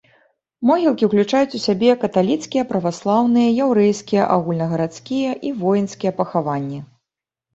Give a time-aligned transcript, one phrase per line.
[0.67, 6.79] Могілкі ўключаюць у сябе каталіцкія, праваслаўныя, яўрэйскія, агульнагарадскія і воінскія пахаванні.